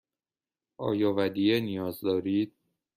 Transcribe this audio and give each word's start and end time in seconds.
آیا 0.77 1.13
ودیعه 1.17 1.59
نیاز 1.59 1.99
دارید؟ 2.01 2.53